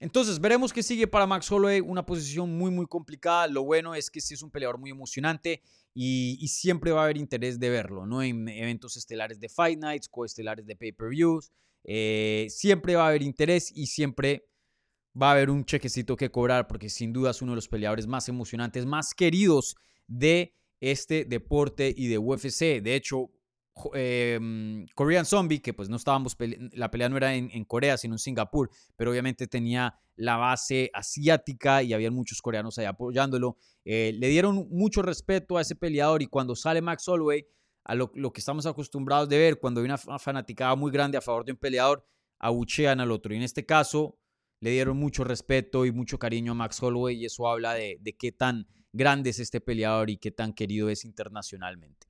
Entonces, 0.00 0.40
veremos 0.40 0.72
qué 0.72 0.82
sigue 0.82 1.08
para 1.08 1.26
Max 1.26 1.50
Holloway, 1.50 1.80
una 1.80 2.06
posición 2.06 2.56
muy, 2.56 2.70
muy 2.70 2.86
complicada. 2.86 3.48
Lo 3.48 3.64
bueno 3.64 3.96
es 3.96 4.10
que 4.10 4.20
sí 4.20 4.34
es 4.34 4.42
un 4.42 4.50
peleador 4.50 4.78
muy 4.78 4.90
emocionante 4.90 5.60
y, 5.92 6.46
siempre 6.46 6.92
va 6.92 7.00
a 7.00 7.04
haber 7.04 7.16
interés 7.16 7.58
de 7.58 7.70
verlo, 7.70 8.06
¿no? 8.06 8.22
En 8.22 8.48
eventos 8.48 8.96
estelares 8.96 9.40
de 9.40 9.48
Fight 9.48 9.80
Nights, 9.80 10.08
coestelares 10.08 10.64
de 10.66 10.76
pay-per-views. 10.76 11.50
Eh, 11.82 12.46
siempre 12.48 12.94
va 12.94 13.06
a 13.06 13.08
haber 13.08 13.22
interés 13.22 13.72
y 13.74 13.86
siempre 13.86 14.46
va 15.20 15.28
a 15.28 15.32
haber 15.32 15.50
un 15.50 15.64
chequecito 15.64 16.16
que 16.16 16.30
cobrar 16.30 16.66
porque 16.66 16.88
sin 16.88 17.12
duda 17.12 17.30
es 17.30 17.42
uno 17.42 17.52
de 17.52 17.56
los 17.56 17.68
peleadores 17.68 18.06
más 18.06 18.28
emocionantes, 18.28 18.86
más 18.86 19.14
queridos 19.14 19.76
de 20.06 20.54
este 20.80 21.24
deporte 21.24 21.92
y 21.96 22.08
de 22.08 22.18
UFC. 22.18 22.80
De 22.80 22.94
hecho, 22.94 23.30
em, 23.94 24.86
Korean 24.94 25.24
Zombie, 25.24 25.60
que 25.60 25.74
pues 25.74 25.88
no 25.88 25.96
estábamos, 25.96 26.36
la 26.72 26.90
pelea 26.90 27.08
no 27.08 27.16
era 27.16 27.34
en, 27.34 27.64
Corea, 27.64 27.96
sino 27.96 28.14
en 28.14 28.18
Singapur, 28.18 28.70
pero 28.96 29.10
obviamente 29.10 29.46
tenía 29.46 29.94
la 30.16 30.36
base 30.36 30.90
asiática 30.94 31.82
y 31.82 31.92
había 31.92 32.10
muchos 32.10 32.40
coreanos 32.40 32.78
ahí 32.78 32.86
apoyándolo. 32.86 33.56
Eh, 33.84 34.12
le 34.18 34.28
dieron 34.28 34.68
mucho 34.70 35.02
respeto 35.02 35.56
a 35.56 35.62
ese 35.62 35.76
peleador 35.76 36.22
y 36.22 36.26
cuando 36.26 36.56
sale 36.56 36.82
Max 36.82 37.06
Holloway, 37.08 37.46
a 37.88 37.94
lo, 37.94 38.10
que 38.10 38.40
estamos 38.40 38.66
acostumbrados 38.66 39.30
de 39.30 39.38
ver, 39.38 39.58
cuando 39.58 39.80
hay 39.80 39.86
una 39.86 39.96
fanaticada 39.96 40.76
muy 40.76 40.92
grande 40.92 41.16
a 41.16 41.22
favor 41.22 41.46
de 41.46 41.52
un 41.52 41.58
peleador, 41.58 42.04
abuchean 42.38 43.00
al 43.00 43.10
otro. 43.10 43.32
Y 43.32 43.38
en 43.38 43.42
este 43.42 43.64
caso, 43.64 44.18
le 44.60 44.70
dieron 44.70 44.96
mucho 44.96 45.24
respeto 45.24 45.86
y 45.86 45.92
mucho 45.92 46.18
cariño 46.18 46.52
a 46.52 46.54
Max 46.54 46.82
Holloway 46.82 47.16
y 47.16 47.26
eso 47.26 47.48
habla 47.48 47.74
de, 47.74 47.98
qué 48.18 48.32
tan 48.32 48.66
grande 48.92 49.30
es 49.30 49.38
este 49.38 49.60
peleador 49.60 50.10
y 50.10 50.18
qué 50.18 50.30
tan 50.30 50.52
querido 50.52 50.88
es 50.88 51.04
internacionalmente. 51.04 52.06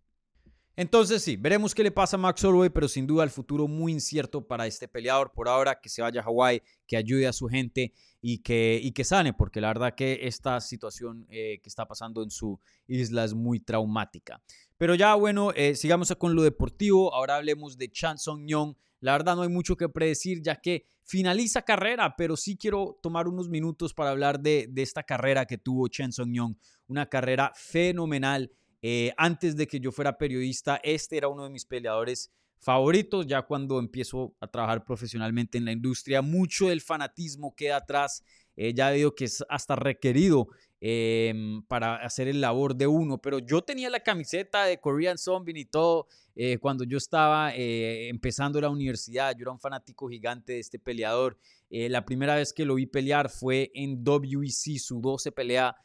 Entonces 0.77 1.23
sí, 1.23 1.37
veremos 1.37 1.75
qué 1.75 1.83
le 1.83 1.91
pasa 1.91 2.17
a 2.17 2.21
Max 2.21 2.45
Holloway, 2.45 2.71
pero 2.71 2.87
sin 2.87 3.05
duda 3.05 3.25
el 3.25 3.31
futuro 3.31 3.67
muy 3.67 3.93
incierto 3.93 4.47
para 4.47 4.65
este 4.65 4.87
peleador. 4.87 5.33
Por 5.33 5.49
ahora, 5.49 5.81
que 5.81 5.89
se 5.89 6.03
vaya 6.03 6.21
a 6.21 6.25
Hawái, 6.25 6.63
que 6.87 6.97
ayude 6.97 7.27
a 7.27 7.33
su 7.33 7.49
gente 7.49 7.93
y 8.21 8.39
que, 8.39 8.79
y 8.81 8.93
que 8.93 9.03
sane, 9.03 9.33
porque 9.35 9.61
la 9.61 9.69
verdad 9.69 9.97
que 9.97 10.21
esta 10.23 10.61
situación 10.61 11.27
eh, 11.31 11.59
que 11.61 11.69
está 11.69 11.89
pasando 11.89 12.23
en 12.23 12.31
su 12.31 12.61
isla 12.87 13.25
es 13.25 13.35
muy 13.35 13.59
traumática. 13.59 14.41
Pero 14.79 14.95
ya 14.95 15.15
bueno, 15.15 15.53
eh, 15.55 15.75
sigamos 15.75 16.15
con 16.17 16.37
lo 16.37 16.43
deportivo. 16.43 17.13
Ahora 17.13 17.37
hablemos 17.37 17.77
de 17.77 17.91
Chan 17.91 18.17
Song 18.17 18.47
Yong. 18.47 18.75
La 19.01 19.13
verdad 19.13 19.35
no 19.35 19.43
hay 19.43 19.49
mucho 19.49 19.77
que 19.77 19.89
predecir 19.89 20.41
ya 20.41 20.57
que 20.57 20.87
finaliza 21.05 21.63
carrera, 21.63 22.15
pero 22.17 22.37
sí 22.37 22.57
quiero 22.57 22.99
tomar 23.03 23.27
unos 23.27 23.49
minutos 23.49 23.93
para 23.93 24.11
hablar 24.11 24.39
de, 24.41 24.71
esta 24.77 25.03
carrera 25.03 25.47
que 25.47 25.59
tuvo 25.59 25.89
Chen 25.89 26.13
Song 26.13 26.33
Yong. 26.33 26.57
Una 26.87 27.07
carrera 27.07 27.53
fenomenal 27.57 28.53
eh, 28.81 29.13
antes 29.17 29.57
de 29.57 29.67
que 29.67 29.81
yo 29.81 29.91
fuera 29.91 30.17
periodista, 30.17 30.81
este 30.85 31.17
era 31.17 31.27
uno 31.27 31.45
de 31.45 31.51
mis 31.51 31.65
peleadores 31.65 32.31
favoritos. 32.61 33.27
Ya 33.27 33.43
cuando 33.43 33.81
empiezo 33.81 34.37
a 34.39 34.47
trabajar 34.47 34.85
profesionalmente 34.85 35.59
en 35.59 35.65
la 35.65 35.73
industria, 35.73 36.23
mucho 36.23 36.69
del 36.69 36.81
fanatismo 36.83 37.55
queda 37.57 37.79
atrás. 37.79 38.23
Eh, 38.55 38.75
ya 38.75 38.91
veo 38.91 39.15
que 39.15 39.25
es 39.25 39.45
hasta 39.49 39.77
requerido 39.77 40.49
em, 40.81 41.63
para 41.63 41.97
hacer 41.97 42.29
el 42.29 42.41
labor 42.41 42.75
de 42.77 42.87
uno, 42.87 43.19
pero 43.19 43.39
yo 43.39 43.63
tenía 43.63 43.91
la 43.91 44.01
camiseta 44.01 44.65
de 44.65 44.79
Korean 44.79 45.19
Zombie 45.19 45.59
y 45.61 45.65
todo 45.65 46.07
eh, 46.37 46.59
cuando 46.59 46.85
yo 46.85 46.99
estaba 46.99 47.53
empezando 47.55 48.61
la 48.61 48.71
universidad. 48.71 49.35
Yo 49.37 49.43
era 49.43 49.51
un 49.51 49.61
fanático 49.61 50.09
gigante 50.09 50.53
de 50.55 50.61
este 50.61 50.79
peleador. 50.79 51.37
la 51.71 52.05
primera 52.05 52.37
vez 52.37 52.53
que 52.53 52.65
lo 52.65 52.77
vi 52.77 52.87
pelear 52.87 53.29
fue 53.29 53.71
en 53.75 54.05
WEC, 54.07 54.79
su 54.79 55.01
12 55.01 55.33
pelea 55.33 55.77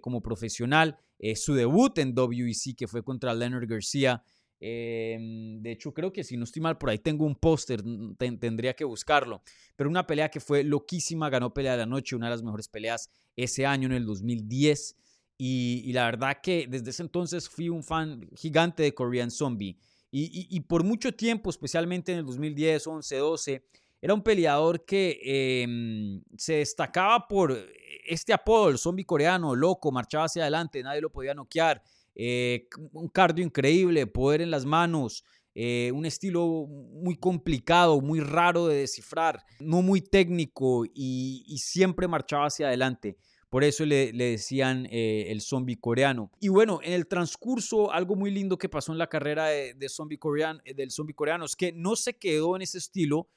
como 0.00 0.20
profesional. 0.20 0.96
Eh, 1.22 1.36
su 1.36 1.54
debut 1.54 1.98
en 1.98 2.14
WEC, 2.18 2.74
que 2.76 2.88
fue 2.88 3.04
contra 3.04 3.34
Leonard 3.34 3.68
García. 3.68 4.22
Em, 4.60 5.62
de 5.62 5.72
hecho, 5.72 5.94
creo 5.94 6.12
que 6.12 6.22
si 6.22 6.36
no 6.36 6.44
estoy 6.44 6.60
mal, 6.60 6.76
por 6.76 6.90
ahí 6.90 6.98
tengo 6.98 7.24
un 7.24 7.34
póster, 7.34 7.82
tendría 8.18 8.74
que 8.74 8.84
buscarlo. 8.84 9.42
Pero 9.74 9.88
una 9.88 10.06
pelea 10.06 10.28
que 10.28 10.38
fue 10.38 10.62
loquísima, 10.62 11.30
ganó 11.30 11.54
pelea 11.54 11.72
de 11.72 11.78
la 11.78 11.86
noche, 11.86 12.14
una 12.14 12.26
de 12.26 12.30
las 12.30 12.42
mejores 12.42 12.68
peleas 12.68 13.10
ese 13.36 13.64
año, 13.64 13.86
en 13.86 13.94
el 13.94 14.04
2010. 14.04 14.96
Y, 15.38 15.90
la 15.94 16.04
verdad 16.04 16.36
que 16.42 16.66
desde 16.68 16.90
ese 16.90 17.02
entonces 17.02 17.48
fui 17.48 17.70
un 17.70 17.82
fan 17.82 18.28
gigante 18.36 18.82
de 18.82 18.92
Korean 18.92 19.30
Zombie. 19.30 19.78
Y, 20.12 20.60
por 20.60 20.84
mucho 20.84 21.14
tiempo, 21.14 21.48
especialmente 21.48 22.12
en 22.12 22.18
el 22.18 22.26
2010, 22.26 22.86
11, 22.86 23.16
12, 23.16 23.64
era 24.02 24.12
un 24.12 24.22
peleador 24.22 24.84
que 24.84 25.62
em, 25.62 26.22
se 26.36 26.54
destacaba 26.54 27.26
por 27.28 27.56
este 28.06 28.32
apodo, 28.32 28.70
el 28.70 28.78
zombie 28.78 29.04
coreano, 29.04 29.54
loco, 29.54 29.92
marchaba 29.92 30.24
hacia 30.24 30.42
adelante, 30.42 30.82
nadie 30.82 31.00
lo 31.00 31.10
podía 31.10 31.32
noquear. 31.32 31.82
Eh, 32.14 32.68
un 32.92 33.08
cardio 33.08 33.44
increíble, 33.44 34.06
poder 34.06 34.40
en 34.40 34.50
las 34.50 34.64
manos, 34.64 35.24
eh, 35.54 35.90
un 35.94 36.06
estilo 36.06 36.66
muy 36.68 37.16
complicado, 37.16 38.00
muy 38.00 38.20
raro 38.20 38.68
de 38.68 38.76
descifrar, 38.76 39.44
no 39.58 39.82
muy 39.82 40.00
técnico 40.00 40.84
y, 40.94 41.58
siempre 41.58 42.08
marchaba 42.08 42.46
hacia 42.46 42.68
adelante. 42.68 43.16
Por 43.48 43.64
eso 43.64 43.84
le, 43.84 44.12
decían 44.12 44.86
eh, 44.92 45.26
el 45.28 45.40
zombie 45.40 45.80
coreano. 45.80 46.30
Y 46.38 46.48
bueno, 46.48 46.78
en 46.84 46.92
el 46.92 47.08
transcurso, 47.08 47.92
algo 47.92 48.14
muy 48.14 48.30
lindo 48.30 48.58
que 48.58 48.68
pasó 48.68 48.92
en 48.92 48.98
la 48.98 49.08
carrera 49.08 49.46
de, 49.46 49.88
zombie 49.88 50.18
coreano, 50.18 50.60
del 50.64 50.92
zombie 50.92 51.14
coreano 51.14 51.46
es 51.46 51.56
que 51.56 51.72
no 51.72 51.96
se 51.96 52.16
quedó 52.16 52.54
en 52.54 52.62
ese 52.62 52.78
estilo, 52.78 53.28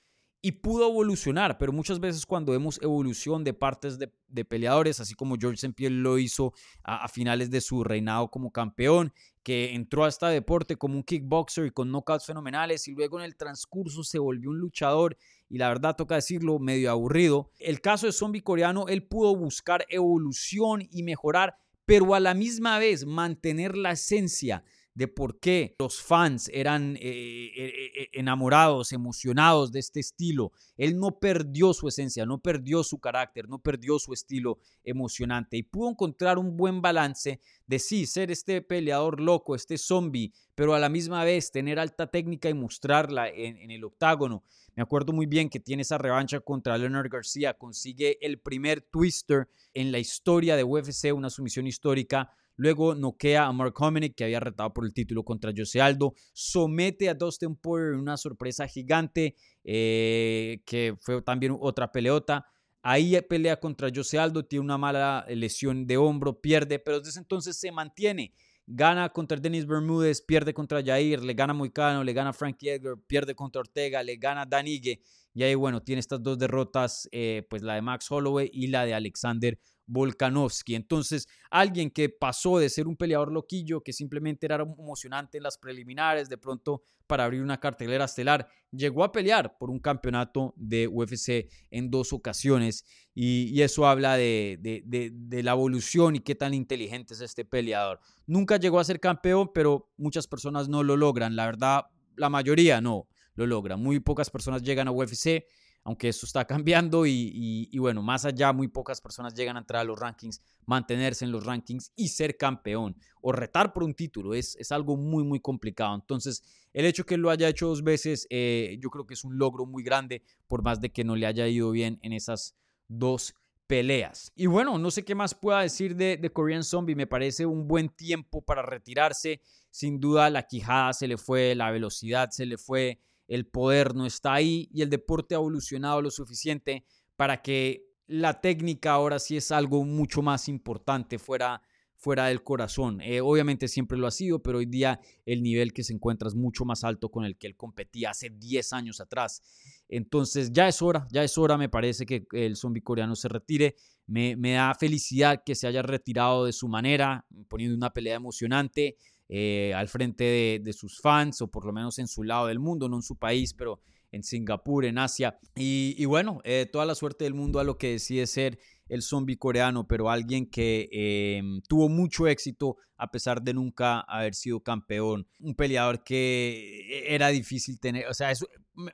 y 0.45 0.51
pudo 0.51 0.89
evolucionar, 0.89 1.57
pero 1.57 1.71
muchas 1.71 2.01
veces 2.01 2.25
cuando 2.25 2.51
vemos 2.51 2.77
evolución 2.81 3.45
de 3.45 3.53
partes 3.53 3.97
de, 3.97 4.43
peleadores, 4.43 4.99
así 4.99 5.13
como 5.15 5.37
George 5.39 5.55
St. 5.55 5.73
Pierre 5.73 5.95
lo 5.95 6.17
hizo 6.17 6.51
a, 6.83 7.07
finales 7.07 7.49
de 7.49 7.61
su 7.61 7.81
reinado 7.81 8.29
como 8.29 8.51
campeón, 8.51 9.13
que 9.41 9.73
entró 9.73 10.03
a 10.03 10.09
este 10.09 10.25
deporte 10.25 10.75
como 10.75 10.95
un 10.95 11.03
kickboxer 11.03 11.67
y 11.67 11.71
con 11.71 11.89
knockouts 11.89 12.25
fenomenales 12.25 12.89
y 12.89 12.91
luego 12.91 13.19
en 13.19 13.25
el 13.25 13.37
transcurso 13.37 14.03
se 14.03 14.19
volvió 14.19 14.49
un 14.49 14.59
luchador 14.59 15.15
y 15.47 15.59
la 15.59 15.69
verdad 15.69 15.95
toca 15.95 16.15
decirlo 16.15 16.59
medio 16.59 16.91
aburrido. 16.91 17.49
El 17.57 17.79
caso 17.79 18.05
de 18.05 18.11
Zombie 18.11 18.43
Coreano, 18.43 18.89
él 18.89 19.07
pudo 19.07 19.37
buscar 19.37 19.85
evolución 19.87 20.85
y 20.91 21.03
mejorar, 21.03 21.55
pero 21.85 22.15
a 22.15 22.19
la 22.19 22.33
misma 22.33 22.79
vez 22.79 23.05
mantener 23.05 23.77
la 23.77 23.91
esencia 23.91 24.65
de 24.95 25.07
por 25.07 25.39
qué 25.39 25.75
los 25.79 26.01
fans 26.01 26.49
eran 26.53 26.95
eh, 26.97 26.99
eh, 27.01 27.91
eh, 27.95 28.09
enamorados, 28.13 28.91
emocionados 28.91 29.71
de 29.71 29.79
este 29.79 29.99
estilo. 29.99 30.51
Él 30.77 30.99
no 30.99 31.19
perdió 31.19 31.73
su 31.73 31.87
esencia, 31.87 32.25
no 32.25 32.39
perdió 32.39 32.83
su 32.83 32.99
carácter, 32.99 33.49
no 33.49 33.59
perdió 33.59 33.97
su 33.97 34.13
estilo 34.13 34.59
emocionante 34.83 35.57
y 35.57 35.63
pudo 35.63 35.89
encontrar 35.89 36.37
un 36.37 36.55
buen 36.55 36.81
balance 36.81 37.39
de 37.65 37.79
sí, 37.79 38.05
ser 38.05 38.29
este 38.29 38.61
peleador 38.61 39.19
loco, 39.19 39.55
este 39.55 39.77
zombie, 39.77 40.31
pero 40.53 40.75
a 40.75 40.79
la 40.79 40.89
misma 40.89 41.23
vez 41.23 41.51
tener 41.51 41.79
alta 41.79 42.07
técnica 42.07 42.49
y 42.49 42.53
mostrarla 42.53 43.29
en, 43.29 43.57
en 43.57 43.71
el 43.71 43.83
octágono. 43.83 44.43
Me 44.75 44.83
acuerdo 44.83 45.13
muy 45.13 45.25
bien 45.25 45.49
que 45.49 45.59
tiene 45.59 45.81
esa 45.81 45.97
revancha 45.97 46.39
contra 46.39 46.77
Leonard 46.77 47.09
García, 47.09 47.55
consigue 47.55 48.17
el 48.21 48.39
primer 48.39 48.81
twister 48.81 49.47
en 49.73 49.91
la 49.91 49.99
historia 49.99 50.55
de 50.55 50.63
UFC, 50.63 51.13
una 51.13 51.29
sumisión 51.29 51.65
histórica 51.65 52.31
Luego 52.55 52.93
noquea 52.95 53.45
a 53.45 53.51
Mark 53.51 53.73
Hominick, 53.79 54.15
que 54.15 54.25
había 54.25 54.39
retado 54.39 54.73
por 54.73 54.85
el 54.85 54.93
título 54.93 55.23
contra 55.23 55.51
Jose 55.55 55.81
Aldo. 55.81 56.13
Somete 56.33 57.09
a 57.09 57.13
Dustin 57.13 57.55
Poirier 57.55 57.93
en 57.93 57.99
una 57.99 58.17
sorpresa 58.17 58.67
gigante, 58.67 59.35
eh, 59.63 60.61
que 60.65 60.95
fue 61.01 61.21
también 61.21 61.57
otra 61.59 61.91
peleota. 61.91 62.45
Ahí 62.83 63.19
pelea 63.21 63.59
contra 63.59 63.89
Jose 63.93 64.19
Aldo, 64.19 64.45
tiene 64.45 64.65
una 64.65 64.77
mala 64.77 65.25
lesión 65.29 65.87
de 65.87 65.97
hombro, 65.97 66.41
pierde, 66.41 66.79
pero 66.79 66.99
desde 66.99 67.19
entonces 67.19 67.57
se 67.57 67.71
mantiene. 67.71 68.33
Gana 68.67 69.09
contra 69.09 69.37
Denis 69.37 69.65
Bermúdez, 69.65 70.21
pierde 70.21 70.53
contra 70.53 70.83
Jair, 70.83 71.21
le 71.23 71.33
gana 71.33 71.53
Moicano, 71.53 72.03
le 72.03 72.13
gana 72.13 72.31
Frankie 72.33 72.69
Edgar, 72.69 72.95
pierde 73.07 73.35
contra 73.35 73.61
Ortega, 73.61 74.03
le 74.03 74.15
gana 74.17 74.45
Danigue. 74.45 75.01
Y 75.33 75.43
ahí, 75.43 75.55
bueno, 75.55 75.81
tiene 75.81 75.99
estas 75.99 76.21
dos 76.21 76.37
derrotas, 76.37 77.09
eh, 77.11 77.45
pues 77.49 77.61
la 77.61 77.75
de 77.75 77.81
Max 77.81 78.09
Holloway 78.11 78.49
y 78.53 78.67
la 78.67 78.85
de 78.85 78.93
Alexander 78.93 79.57
Volkanovski. 79.85 80.75
Entonces, 80.75 81.27
alguien 81.49 81.91
que 81.91 82.09
pasó 82.09 82.57
de 82.57 82.69
ser 82.69 82.87
un 82.87 82.95
peleador 82.95 83.31
loquillo, 83.31 83.81
que 83.81 83.93
simplemente 83.93 84.45
era 84.45 84.55
emocionante 84.55 85.37
en 85.37 85.43
las 85.43 85.57
preliminares, 85.57 86.29
de 86.29 86.37
pronto 86.37 86.83
para 87.07 87.25
abrir 87.25 87.41
una 87.41 87.59
cartelera 87.59 88.05
estelar, 88.05 88.47
llegó 88.71 89.03
a 89.03 89.11
pelear 89.11 89.57
por 89.57 89.69
un 89.69 89.79
campeonato 89.79 90.53
de 90.55 90.87
UFC 90.87 91.49
en 91.69 91.91
dos 91.91 92.13
ocasiones. 92.13 92.85
Y, 93.13 93.61
eso 93.61 93.85
habla 93.85 94.17
de, 94.17 94.57
de, 94.61 95.43
la 95.43 95.51
evolución 95.51 96.15
y 96.15 96.19
qué 96.21 96.35
tan 96.35 96.53
inteligente 96.53 97.13
es 97.13 97.21
este 97.21 97.45
peleador. 97.45 97.99
Nunca 98.25 98.57
llegó 98.57 98.79
a 98.79 98.83
ser 98.83 98.99
campeón, 98.99 99.51
pero 99.53 99.91
muchas 99.97 100.27
personas 100.27 100.69
no 100.69 100.83
lo 100.83 100.97
logran. 100.97 101.35
La 101.35 101.45
verdad, 101.45 101.85
la 102.15 102.29
mayoría 102.29 102.81
no 102.81 103.07
lo 103.35 103.45
logran. 103.45 103.81
Muy 103.81 103.99
pocas 103.99 104.29
personas 104.29 104.63
llegan 104.63 104.87
a 104.87 104.91
UFC 104.91 105.45
aunque 105.83 106.09
eso 106.09 106.25
está 106.25 106.45
cambiando 106.47 107.05
y, 107.05 107.77
bueno, 107.77 108.01
más 108.01 108.25
allá, 108.25 108.53
muy 108.53 108.67
pocas 108.67 109.01
personas 109.01 109.33
llegan 109.33 109.57
a 109.57 109.59
entrar 109.59 109.81
a 109.81 109.83
los 109.83 109.99
rankings, 109.99 110.41
mantenerse 110.65 111.25
en 111.25 111.31
los 111.31 111.45
rankings 111.45 111.91
y 111.95 112.07
ser 112.09 112.37
campeón 112.37 112.95
o 113.21 113.31
retar 113.31 113.73
por 113.73 113.83
un 113.83 113.93
título 113.93 114.33
es, 114.33 114.55
es 114.57 114.71
algo 114.71 114.97
muy, 114.97 115.23
muy 115.23 115.39
complicado. 115.39 115.95
Entonces, 115.95 116.43
el 116.73 116.85
hecho 116.85 117.05
que 117.05 117.17
lo 117.17 117.29
haya 117.29 117.47
hecho 117.47 117.67
dos 117.67 117.83
veces, 117.83 118.27
eh, 118.29 118.77
yo 118.81 118.89
creo 118.89 119.05
que 119.05 119.13
es 119.13 119.23
un 119.23 119.37
logro 119.37 119.65
muy 119.65 119.83
grande, 119.83 120.23
por 120.47 120.63
más 120.63 120.81
de 120.81 120.91
que 120.91 121.03
no 121.03 121.15
le 121.15 121.25
haya 121.25 121.47
ido 121.47 121.71
bien 121.71 121.99
en 122.01 122.13
esas 122.13 122.55
dos 122.87 123.33
peleas. 123.67 124.31
Y 124.35 124.45
bueno, 124.47 124.77
no 124.77 124.91
sé 124.91 125.03
qué 125.03 125.15
más 125.15 125.35
pueda 125.35 125.61
decir 125.61 125.95
de, 125.95 126.17
de 126.17 126.29
Korean 126.31 126.63
Zombie, 126.63 126.95
me 126.95 127.07
parece 127.07 127.45
un 127.45 127.67
buen 127.67 127.89
tiempo 127.89 128.41
para 128.41 128.61
retirarse. 128.61 129.41
Sin 129.69 129.99
duda, 129.99 130.29
la 130.29 130.47
quijada 130.47 130.93
se 130.93 131.07
le 131.07 131.17
fue, 131.17 131.55
la 131.55 131.71
velocidad 131.71 132.29
se 132.29 132.45
le 132.45 132.57
fue 132.57 132.99
el 133.27 133.45
poder 133.47 133.95
no 133.95 134.05
está 134.05 134.33
ahí 134.33 134.69
y 134.71 134.81
el 134.81 134.89
deporte 134.89 135.35
ha 135.35 135.37
evolucionado 135.37 136.01
lo 136.01 136.11
suficiente 136.11 136.85
para 137.15 137.41
que 137.41 137.85
la 138.07 138.41
técnica 138.41 138.91
ahora 138.91 139.19
sí 139.19 139.37
es 139.37 139.51
algo 139.51 139.83
mucho 139.85 140.21
más 140.21 140.49
importante 140.49 141.17
fuera, 141.19 141.61
fuera 141.95 142.25
del 142.25 142.43
corazón. 142.43 142.99
Eh, 143.01 143.21
obviamente 143.21 143.67
siempre 143.67 143.97
lo 143.97 144.07
ha 144.07 144.11
sido, 144.11 144.43
pero 144.43 144.57
hoy 144.57 144.65
día 144.65 144.99
el 145.25 145.41
nivel 145.41 145.71
que 145.71 145.83
se 145.83 145.93
encuentra 145.93 146.27
es 146.27 146.35
mucho 146.35 146.65
más 146.65 146.83
alto 146.83 147.09
con 147.09 147.23
el 147.23 147.37
que 147.37 147.47
él 147.47 147.55
competía 147.55 148.09
hace 148.09 148.29
10 148.29 148.73
años 148.73 148.99
atrás. 148.99 149.41
Entonces 149.87 150.51
ya 150.51 150.67
es 150.67 150.81
hora, 150.81 151.07
ya 151.11 151.23
es 151.23 151.37
hora, 151.37 151.57
me 151.57 151.69
parece 151.69 152.05
que 152.05 152.25
el 152.33 152.57
zombie 152.57 152.83
coreano 152.83 153.15
se 153.15 153.29
retire. 153.29 153.75
Me, 154.05 154.35
me 154.35 154.53
da 154.53 154.75
felicidad 154.75 155.43
que 155.45 155.55
se 155.55 155.65
haya 155.65 155.81
retirado 155.81 156.45
de 156.45 156.51
su 156.51 156.67
manera, 156.67 157.25
poniendo 157.47 157.77
una 157.77 157.93
pelea 157.93 158.15
emocionante. 158.15 158.97
Eh, 159.35 159.73
al 159.73 159.87
frente 159.87 160.61
de, 160.63 160.73
sus 160.73 161.01
fans 161.01 161.41
o 161.41 161.47
por 161.47 161.65
lo 161.65 161.73
menos 161.73 161.97
en 161.97 162.07
su 162.07 162.23
lado 162.23 162.45
del 162.45 162.59
mundo, 162.59 162.87
no 162.87 162.97
en 162.97 163.01
su 163.01 163.15
país, 163.15 163.55
pero 163.55 163.79
en 164.11 164.21
Singapur, 164.21 164.85
en 164.85 164.99
Asia. 164.99 165.39
Y, 165.55 166.05
bueno, 166.05 166.39
eh, 166.43 166.69
toda 166.71 166.85
la 166.85 166.93
suerte 166.93 167.23
del 167.23 167.33
mundo 167.33 167.59
a 167.59 167.63
lo 167.63 167.79
que 167.79 167.93
decide 167.93 168.27
ser 168.27 168.59
el 168.89 169.01
zombie 169.01 169.37
coreano, 169.37 169.87
pero 169.87 170.11
alguien 170.11 170.45
que 170.45 170.87
em, 170.91 171.63
tuvo 171.67 171.89
mucho 171.89 172.27
éxito 172.27 172.77
a 172.95 173.09
pesar 173.09 173.41
de 173.41 173.55
nunca 173.55 174.01
haber 174.01 174.35
sido 174.35 174.59
campeón. 174.59 175.25
Un 175.39 175.55
peleador 175.55 176.03
que 176.03 177.03
era 177.07 177.29
difícil 177.29 177.79
tener, 177.79 178.05
o 178.05 178.13
sea, 178.13 178.31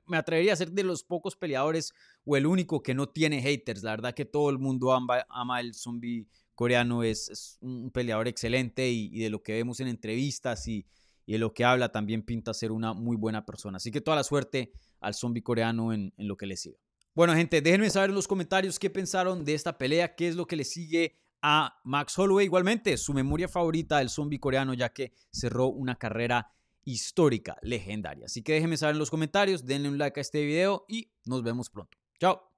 me 0.05 0.15
atrevería 0.15 0.53
a 0.53 0.55
ser 0.55 0.71
de 0.71 0.83
los 0.83 1.03
pocos 1.03 1.35
peleadores 1.35 1.93
o 2.23 2.37
el 2.37 2.45
único 2.45 2.81
que 2.81 2.93
no 2.93 3.09
tiene 3.09 3.41
haters. 3.41 3.83
La 3.83 3.91
verdad 3.91 4.13
que 4.13 4.23
todo 4.23 4.49
el 4.51 4.57
mundo 4.57 4.93
ama, 4.93 5.25
ama 5.27 5.59
el 5.59 5.73
zombie 5.73 6.27
coreano 6.59 7.03
es, 7.03 7.57
un 7.61 7.89
peleador 7.89 8.27
excelente 8.27 8.89
y, 8.89 9.17
de 9.17 9.29
lo 9.29 9.41
que 9.41 9.53
vemos 9.53 9.79
en 9.79 9.87
entrevistas 9.87 10.67
y, 10.67 10.85
de 11.25 11.37
lo 11.37 11.53
que 11.53 11.63
habla 11.63 11.89
también 11.89 12.21
pinta 12.21 12.53
ser 12.53 12.73
una 12.73 12.93
muy 12.93 13.15
buena 13.15 13.45
persona. 13.45 13.77
Así 13.77 13.91
que 13.91 14.01
toda 14.01 14.17
la 14.17 14.25
suerte 14.25 14.73
al 14.99 15.13
zombie 15.13 15.41
coreano 15.41 15.93
en, 15.93 16.11
lo 16.17 16.35
que 16.35 16.47
le 16.47 16.57
siga. 16.57 16.77
Bueno, 17.15 17.33
gente, 17.33 17.61
déjenme 17.61 17.89
saber 17.89 18.09
en 18.09 18.15
los 18.17 18.27
comentarios 18.27 18.77
qué 18.77 18.89
pensaron 18.89 19.45
de 19.45 19.53
esta 19.53 19.77
pelea, 19.77 20.15
qué 20.15 20.27
es 20.27 20.35
lo 20.35 20.47
que 20.47 20.57
le 20.57 20.65
sigue 20.65 21.15
a 21.41 21.79
Max 21.85 22.19
Holloway. 22.19 22.47
Igualmente, 22.47 22.97
su 22.97 23.13
memoria 23.13 23.47
favorita 23.47 23.99
del 23.99 24.09
zombie 24.09 24.39
coreano, 24.39 24.73
ya 24.73 24.89
que 24.89 25.13
cerró 25.31 25.67
una 25.67 25.95
carrera 25.95 26.51
histórica, 26.83 27.57
legendaria. 27.61 28.25
Así 28.25 28.41
que 28.43 28.51
déjenme 28.51 28.75
saber 28.75 28.95
en 28.95 28.99
los 28.99 29.11
comentarios, 29.11 29.65
denle 29.65 29.87
un 29.87 29.97
like 29.97 30.19
a 30.19 30.21
este 30.21 30.43
video 30.43 30.83
y 30.89 31.09
nos 31.23 31.41
vemos 31.41 31.69
pronto. 31.69 31.97
Chao. 32.19 32.48